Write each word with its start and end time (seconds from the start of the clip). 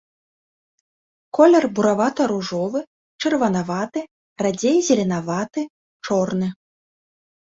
Колер 1.35 1.65
буравата-ружовы, 1.75 2.81
чырванаваты, 3.21 4.01
радзей 4.43 4.79
зеленаваты, 4.87 5.61
чорны. 6.05 6.49